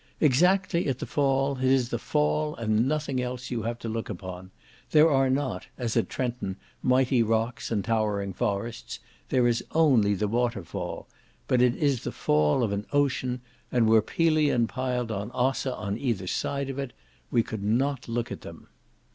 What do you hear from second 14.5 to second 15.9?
piled on Ossa